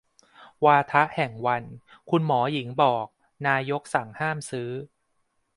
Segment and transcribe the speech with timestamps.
[0.65, 1.63] วาทะแห่งวัน
[2.09, 3.05] คุณหมอหญิงบอก
[3.47, 4.69] นายกสั่งห้ามซื้อ